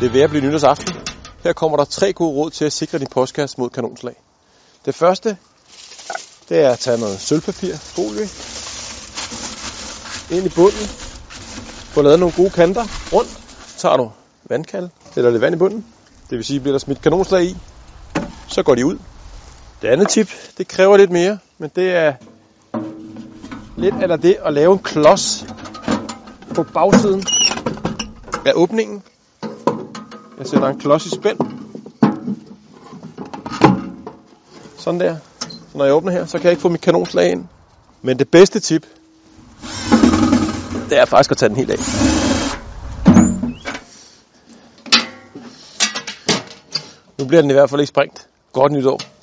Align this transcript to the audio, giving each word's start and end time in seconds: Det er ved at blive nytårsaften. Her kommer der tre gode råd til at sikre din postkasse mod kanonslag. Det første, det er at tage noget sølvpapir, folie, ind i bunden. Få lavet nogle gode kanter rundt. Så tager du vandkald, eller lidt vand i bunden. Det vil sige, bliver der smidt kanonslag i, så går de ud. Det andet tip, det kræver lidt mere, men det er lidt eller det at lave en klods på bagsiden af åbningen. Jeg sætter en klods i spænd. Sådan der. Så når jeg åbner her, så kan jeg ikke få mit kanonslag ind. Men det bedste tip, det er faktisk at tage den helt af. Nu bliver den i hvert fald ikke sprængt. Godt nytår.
Det 0.00 0.06
er 0.06 0.10
ved 0.10 0.20
at 0.20 0.30
blive 0.30 0.46
nytårsaften. 0.46 0.94
Her 1.44 1.52
kommer 1.52 1.76
der 1.76 1.84
tre 1.84 2.12
gode 2.12 2.30
råd 2.30 2.50
til 2.50 2.64
at 2.64 2.72
sikre 2.72 2.98
din 2.98 3.06
postkasse 3.06 3.60
mod 3.60 3.70
kanonslag. 3.70 4.14
Det 4.84 4.94
første, 4.94 5.36
det 6.48 6.60
er 6.64 6.70
at 6.70 6.78
tage 6.78 6.98
noget 6.98 7.20
sølvpapir, 7.20 7.76
folie, 7.76 8.28
ind 10.30 10.46
i 10.46 10.54
bunden. 10.54 10.88
Få 11.94 12.02
lavet 12.02 12.20
nogle 12.20 12.34
gode 12.36 12.50
kanter 12.50 12.86
rundt. 13.12 13.30
Så 13.66 13.78
tager 13.78 13.96
du 13.96 14.10
vandkald, 14.44 14.88
eller 15.16 15.30
lidt 15.30 15.42
vand 15.42 15.54
i 15.54 15.58
bunden. 15.58 15.86
Det 16.30 16.36
vil 16.38 16.44
sige, 16.44 16.60
bliver 16.60 16.72
der 16.74 16.78
smidt 16.78 17.02
kanonslag 17.02 17.44
i, 17.44 17.56
så 18.48 18.62
går 18.62 18.74
de 18.74 18.86
ud. 18.86 18.98
Det 19.82 19.88
andet 19.88 20.08
tip, 20.08 20.28
det 20.58 20.68
kræver 20.68 20.96
lidt 20.96 21.10
mere, 21.10 21.38
men 21.58 21.70
det 21.76 21.90
er 21.92 22.14
lidt 23.76 23.94
eller 24.02 24.16
det 24.16 24.36
at 24.44 24.52
lave 24.52 24.72
en 24.72 24.78
klods 24.78 25.46
på 26.54 26.62
bagsiden 26.62 27.24
af 28.46 28.52
åbningen. 28.54 29.02
Jeg 30.38 30.46
sætter 30.46 30.68
en 30.68 30.78
klods 30.78 31.06
i 31.06 31.10
spænd. 31.10 31.38
Sådan 34.78 35.00
der. 35.00 35.16
Så 35.40 35.78
når 35.78 35.84
jeg 35.84 35.94
åbner 35.94 36.12
her, 36.12 36.26
så 36.26 36.38
kan 36.38 36.44
jeg 36.44 36.52
ikke 36.52 36.62
få 36.62 36.68
mit 36.68 36.80
kanonslag 36.80 37.30
ind. 37.30 37.44
Men 38.02 38.18
det 38.18 38.28
bedste 38.28 38.60
tip, 38.60 38.86
det 40.90 40.98
er 40.98 41.04
faktisk 41.04 41.30
at 41.30 41.36
tage 41.36 41.48
den 41.48 41.56
helt 41.56 41.70
af. 41.70 41.78
Nu 47.18 47.24
bliver 47.24 47.40
den 47.40 47.50
i 47.50 47.54
hvert 47.54 47.70
fald 47.70 47.80
ikke 47.80 47.88
sprængt. 47.88 48.28
Godt 48.52 48.72
nytår. 48.72 49.17